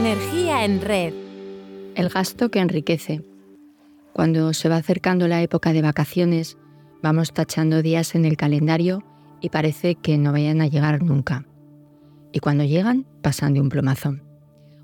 [0.00, 1.12] Energía en red.
[1.94, 3.22] El gasto que enriquece.
[4.14, 6.56] Cuando se va acercando la época de vacaciones,
[7.02, 9.04] vamos tachando días en el calendario
[9.42, 11.44] y parece que no vayan a llegar nunca.
[12.32, 14.16] Y cuando llegan, pasan de un plomazo.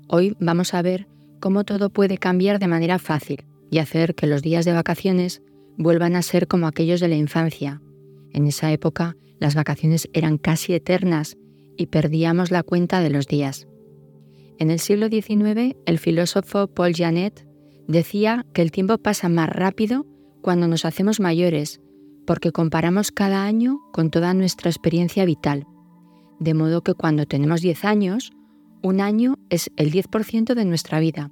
[0.07, 1.07] Hoy vamos a ver
[1.39, 5.41] cómo todo puede cambiar de manera fácil y hacer que los días de vacaciones
[5.79, 7.81] vuelvan a ser como aquellos de la infancia.
[8.33, 11.37] En esa época las vacaciones eran casi eternas
[11.75, 13.67] y perdíamos la cuenta de los días.
[14.59, 17.47] En el siglo XIX, el filósofo Paul Janet
[17.87, 20.05] decía que el tiempo pasa más rápido
[20.41, 21.79] cuando nos hacemos mayores,
[22.25, 25.67] porque comparamos cada año con toda nuestra experiencia vital.
[26.39, 28.31] De modo que cuando tenemos 10 años,
[28.81, 31.29] un año es el 10% de nuestra vida,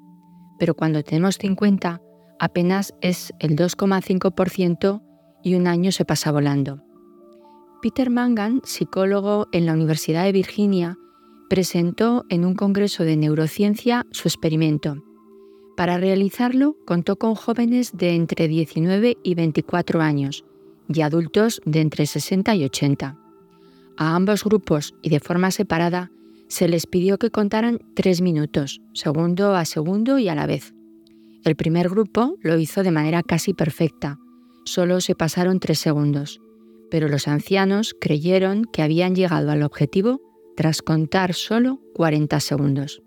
[0.59, 2.01] pero cuando tenemos 50,
[2.39, 5.01] apenas es el 2,5%
[5.43, 6.83] y un año se pasa volando.
[7.81, 10.97] Peter Mangan, psicólogo en la Universidad de Virginia,
[11.49, 15.03] presentó en un congreso de neurociencia su experimento.
[15.77, 20.45] Para realizarlo contó con jóvenes de entre 19 y 24 años
[20.87, 23.17] y adultos de entre 60 y 80.
[23.97, 26.11] A ambos grupos y de forma separada
[26.47, 30.73] se les pidió que contaran tres minutos, segundo a segundo y a la vez.
[31.43, 34.19] El primer grupo lo hizo de manera casi perfecta,
[34.63, 36.41] solo se pasaron tres segundos,
[36.89, 40.21] pero los ancianos creyeron que habían llegado al objetivo
[40.55, 43.01] tras contar solo 40 segundos.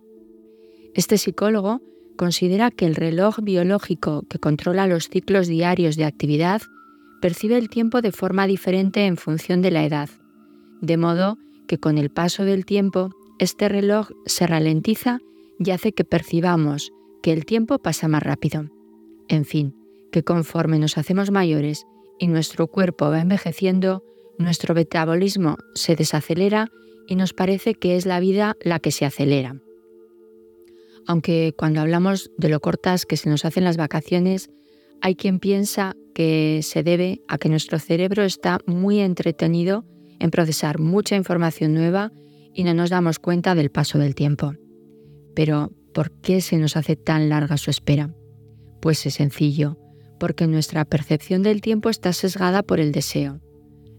[0.94, 1.80] Este psicólogo
[2.16, 6.62] considera que el reloj biológico que controla los ciclos diarios de actividad
[7.20, 10.08] percibe el tiempo de forma diferente en función de la edad,
[10.80, 15.20] de modo que con el paso del tiempo este reloj se ralentiza
[15.58, 18.64] y hace que percibamos que el tiempo pasa más rápido.
[19.28, 19.74] En fin,
[20.10, 21.86] que conforme nos hacemos mayores
[22.18, 24.02] y nuestro cuerpo va envejeciendo,
[24.38, 26.70] nuestro metabolismo se desacelera
[27.08, 29.56] y nos parece que es la vida la que se acelera.
[31.06, 34.50] Aunque cuando hablamos de lo cortas que se nos hacen las vacaciones,
[35.00, 39.86] hay quien piensa que se debe a que nuestro cerebro está muy entretenido
[40.20, 42.12] en procesar mucha información nueva
[42.52, 44.52] y no nos damos cuenta del paso del tiempo.
[45.34, 48.14] Pero, ¿por qué se nos hace tan larga su espera?
[48.82, 49.78] Pues es sencillo,
[50.20, 53.40] porque nuestra percepción del tiempo está sesgada por el deseo.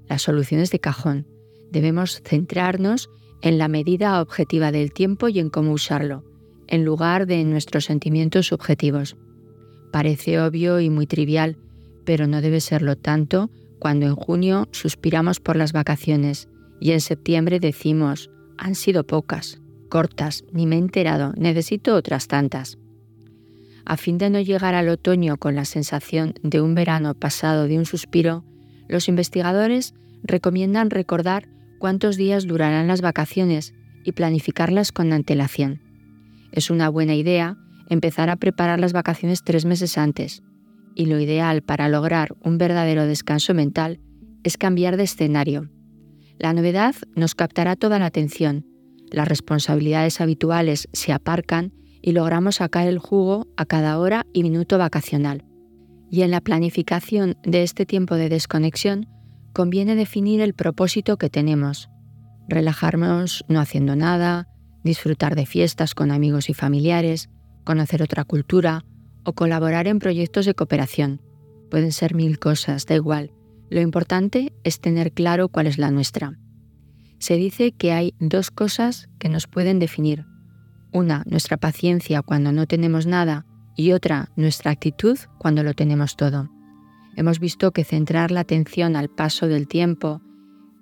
[0.07, 1.25] La solución es de cajón.
[1.71, 3.09] Debemos centrarnos
[3.41, 6.23] en la medida objetiva del tiempo y en cómo usarlo,
[6.67, 9.15] en lugar de nuestros sentimientos subjetivos.
[9.91, 11.57] Parece obvio y muy trivial,
[12.05, 13.49] pero no debe serlo tanto
[13.79, 16.49] cuando en junio suspiramos por las vacaciones
[16.79, 22.77] y en septiembre decimos, han sido pocas, cortas, ni me he enterado, necesito otras tantas.
[23.85, 27.77] A fin de no llegar al otoño con la sensación de un verano pasado de
[27.77, 28.43] un suspiro,
[28.87, 29.93] los investigadores
[30.23, 31.47] recomiendan recordar
[31.79, 33.73] cuántos días durarán las vacaciones
[34.03, 35.81] y planificarlas con antelación.
[36.51, 37.57] Es una buena idea
[37.89, 40.43] empezar a preparar las vacaciones tres meses antes,
[40.95, 43.99] y lo ideal para lograr un verdadero descanso mental
[44.43, 45.69] es cambiar de escenario.
[46.37, 48.65] La novedad nos captará toda la atención,
[49.11, 54.77] las responsabilidades habituales se aparcan y logramos sacar el jugo a cada hora y minuto
[54.77, 55.43] vacacional.
[56.11, 59.07] Y en la planificación de este tiempo de desconexión
[59.53, 61.89] conviene definir el propósito que tenemos.
[62.47, 64.47] Relajarnos no haciendo nada,
[64.83, 67.29] disfrutar de fiestas con amigos y familiares,
[67.63, 68.85] conocer otra cultura
[69.23, 71.21] o colaborar en proyectos de cooperación.
[71.69, 73.31] Pueden ser mil cosas, da igual.
[73.69, 76.39] Lo importante es tener claro cuál es la nuestra.
[77.19, 80.25] Se dice que hay dos cosas que nos pueden definir.
[80.91, 83.45] Una, nuestra paciencia cuando no tenemos nada
[83.75, 86.49] y otra, nuestra actitud cuando lo tenemos todo.
[87.19, 90.21] Hemos visto que centrar la atención al paso del tiempo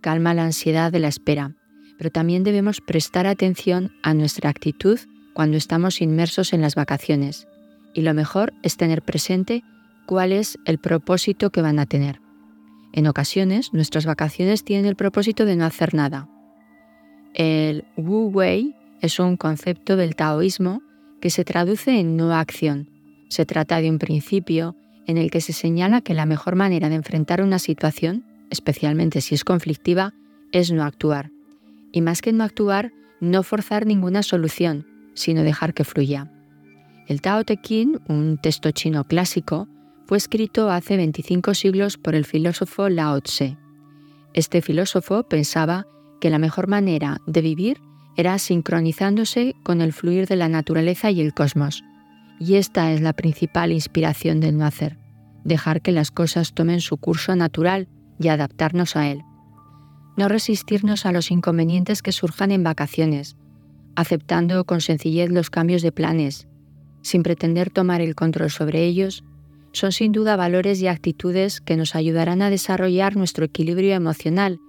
[0.02, 1.56] calma la ansiedad de la espera,
[1.98, 5.00] pero también debemos prestar atención a nuestra actitud
[5.34, 7.48] cuando estamos inmersos en las vacaciones,
[7.96, 9.64] y lo mejor es tener presente
[10.06, 12.22] cuál es el propósito que van a tener.
[12.94, 16.30] En ocasiones, nuestras vacaciones tienen el propósito de no hacer nada.
[17.33, 20.83] El Wu Wei es un concepto del taoísmo
[21.19, 22.92] que se traduce en no acción.
[23.28, 24.75] Se trata de un principio
[25.07, 29.36] en el que se señala que la mejor manera de enfrentar una situación, especialmente si
[29.36, 30.13] es conflictiva,
[30.51, 31.31] es no actuar.
[31.92, 36.31] Y más que no actuar, no forzar ninguna solución, sino dejar que fluya.
[37.07, 39.68] El Tao Te Ching, un texto chino clásico,
[40.06, 43.57] fue escrito hace 25 siglos por el filósofo Lao Tse.
[44.33, 45.88] Este filósofo pensaba
[46.19, 47.80] que la mejor manera de vivir
[48.18, 51.83] era sincronizándose con el fluir de la naturaleza y el cosmos,
[52.39, 54.98] y esta es la principal inspiración del no hacer,
[55.44, 57.88] dejar que las cosas tomen su curso natural
[58.19, 59.22] y adaptarnos a él.
[60.18, 63.36] No resistirnos a los inconvenientes que surjan en vacaciones.
[63.95, 66.48] aceptando con sencillez los cambios de planes,
[67.01, 69.24] sin pretender tomar el control sobre ellos,
[69.72, 74.60] son sin duda valores y actitudes que nos ayudarán a desarrollar nuestro equilibrio emocional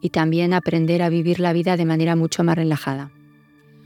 [0.00, 3.12] y también aprender a vivir la vida de manera mucho más relajada.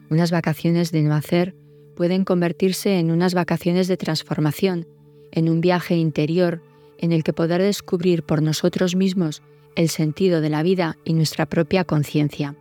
[0.09, 1.57] Unas vacaciones de no hacer
[1.97, 4.87] pueden convertirse en unas vacaciones de transformación,
[5.31, 6.63] en un viaje interior
[6.99, 9.43] en el que poder descubrir por nosotros mismos
[9.75, 12.55] el sentido de la vida y nuestra propia conciencia.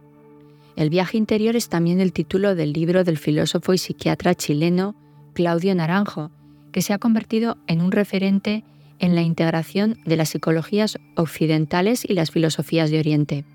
[0.76, 4.96] El viaje interior es también el título del libro del filósofo y psiquiatra chileno
[5.34, 6.32] Claudio Naranjo,
[6.72, 8.64] que se ha convertido en un referente
[9.00, 13.46] en la integración de las psicologías occidentales y las filosofías de Oriente.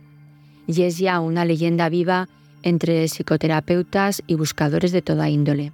[0.67, 2.29] Y es ya una leyenda viva
[2.67, 5.73] entre psicoterapeutas y buscadores de toda índole.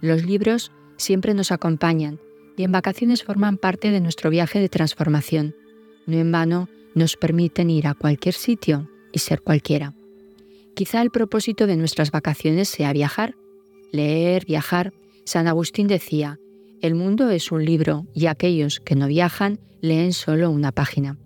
[0.00, 2.18] Los libros siempre nos acompañan
[2.56, 5.54] y en vacaciones forman parte de nuestro viaje de transformación.
[6.04, 9.94] No en vano nos permiten ir a cualquier sitio y ser cualquiera.
[10.74, 13.36] Quizá el propósito de nuestras vacaciones sea viajar,
[13.92, 14.92] leer, viajar.
[15.24, 16.40] San Agustín decía,
[16.82, 21.18] el mundo es un libro y aquellos que no viajan leen solo una página.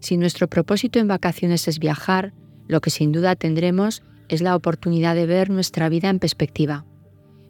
[0.00, 2.34] Si nuestro propósito en vacaciones es viajar,
[2.66, 6.84] lo que sin duda tendremos es la oportunidad de ver nuestra vida en perspectiva.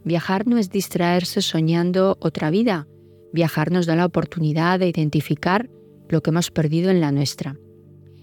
[0.04, 2.86] Viajar no es distraerse soñando otra vida,
[3.32, 5.68] viajar nos da la oportunidad de identificar
[6.08, 7.56] lo que hemos perdido en la nuestra.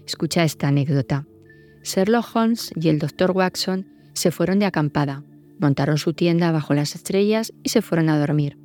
[0.06, 1.26] Escucha esta anécdota.
[1.82, 3.32] Sherlock Holmes y el Dr.
[3.32, 5.22] Watson se fueron de acampada,
[5.58, 8.58] montaron su tienda bajo las estrellas y se fueron a dormir.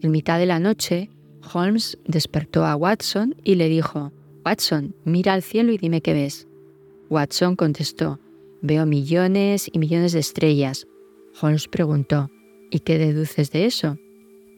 [0.00, 1.10] En mitad de la noche,
[1.52, 4.12] Holmes despertó a Watson y le dijo,
[4.44, 6.48] Watson, mira al cielo y dime qué ves.
[7.08, 8.20] Watson contestó,
[8.62, 10.86] veo millones y millones de estrellas.
[11.40, 12.30] Holmes preguntó,
[12.70, 13.98] ¿y qué deduces de eso?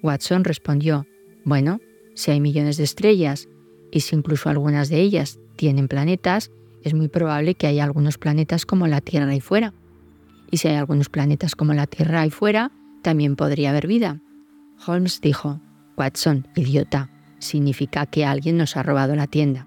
[0.03, 1.07] Watson respondió,
[1.45, 1.81] bueno,
[2.15, 3.49] si hay millones de estrellas
[3.91, 6.51] y si incluso algunas de ellas tienen planetas,
[6.83, 9.75] es muy probable que haya algunos planetas como la Tierra ahí fuera.
[10.51, 12.73] Y si hay algunos planetas como la Tierra ahí fuera,
[13.03, 14.21] también podría haber vida.
[14.87, 15.61] Holmes dijo,
[15.97, 19.67] Watson, idiota, significa que alguien nos ha robado la tienda.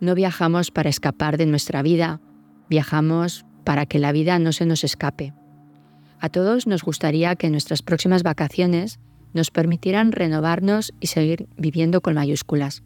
[0.00, 2.20] No viajamos para escapar de nuestra vida,
[2.68, 5.34] viajamos para que la vida no se nos escape.
[6.18, 9.00] A todos nos gustaría que nuestras próximas vacaciones
[9.34, 12.82] nos permitieran renovarnos y seguir viviendo con mayúsculas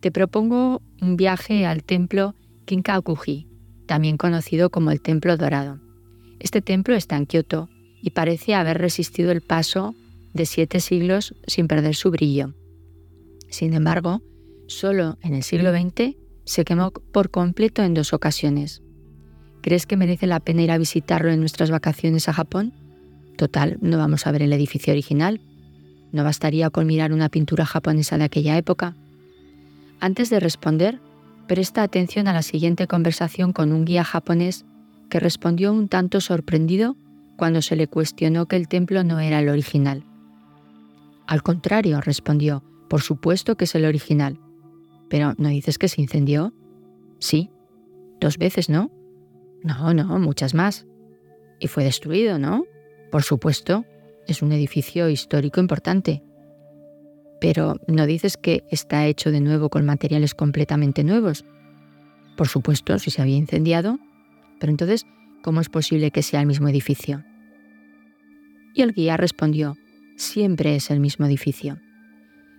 [0.00, 3.46] te propongo un viaje al templo Kinkakuji,
[3.86, 5.78] también conocido como el Templo Dorado.
[6.38, 7.68] Este templo está en Kioto
[8.00, 9.94] y parece haber resistido el paso
[10.32, 12.54] de siete siglos sin perder su brillo.
[13.50, 14.22] Sin embargo,
[14.68, 18.82] solo en el siglo XX se quemó por completo en dos ocasiones.
[19.62, 22.72] ¿Crees que merece la pena ir a visitarlo en nuestras vacaciones a Japón?
[23.36, 25.40] Total, no vamos a ver el edificio original.
[26.12, 28.96] ¿No bastaría con mirar una pintura japonesa de aquella época?
[30.00, 30.98] Antes de responder,
[31.46, 34.64] presta atención a la siguiente conversación con un guía japonés
[35.10, 36.96] que respondió un tanto sorprendido
[37.36, 40.04] cuando se le cuestionó que el templo no era el original.
[41.26, 44.38] Al contrario, respondió, por supuesto que es el original.
[45.08, 46.52] Pero ¿no dices que se incendió?
[47.18, 47.50] Sí.
[48.20, 48.90] Dos veces, ¿no?
[49.62, 50.86] No, no, muchas más.
[51.58, 52.64] Y fue destruido, ¿no?
[53.10, 53.84] Por supuesto,
[54.26, 56.22] es un edificio histórico importante.
[57.40, 61.44] Pero ¿no dices que está hecho de nuevo con materiales completamente nuevos?
[62.36, 63.98] Por supuesto, si se había incendiado.
[64.58, 65.06] Pero entonces,
[65.42, 67.24] ¿cómo es posible que sea el mismo edificio?
[68.74, 69.76] Y el guía respondió,
[70.16, 71.78] siempre es el mismo edificio.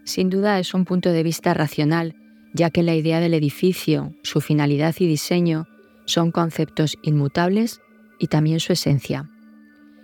[0.04, 2.16] Sin duda es un punto de vista racional,
[2.54, 5.68] ya que la idea del edificio, su finalidad y diseño
[6.06, 7.82] son conceptos inmutables
[8.20, 9.30] y también su esencia.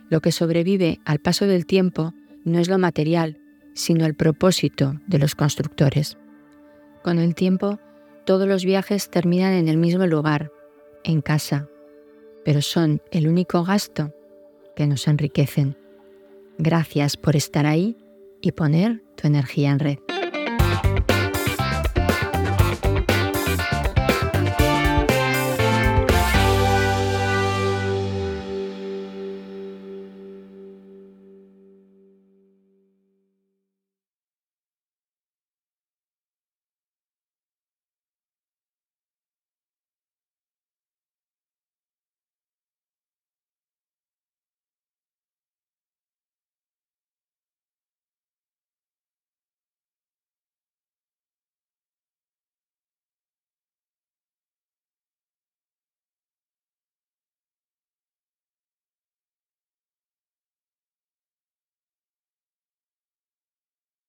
[0.10, 2.14] Lo que sobrevive al paso del tiempo
[2.44, 3.40] no es lo material,
[3.74, 6.18] sino el propósito de los constructores.
[7.04, 7.80] Con el tiempo,
[8.26, 10.52] todos los viajes terminan en el mismo lugar,
[11.04, 11.70] en casa,
[12.44, 14.14] pero son el único gasto
[14.76, 15.78] que nos enriquecen.
[16.58, 17.98] Gracias por estar ahí
[18.42, 20.07] y poner tu energía en red.